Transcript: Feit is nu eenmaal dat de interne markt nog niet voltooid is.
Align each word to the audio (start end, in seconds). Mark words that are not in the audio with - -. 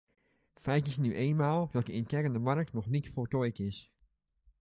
Feit 0.55 0.87
is 0.87 0.97
nu 0.97 1.15
eenmaal 1.15 1.69
dat 1.71 1.85
de 1.85 1.91
interne 1.91 2.39
markt 2.39 2.73
nog 2.73 2.85
niet 2.87 3.09
voltooid 3.09 3.59
is. 3.59 3.91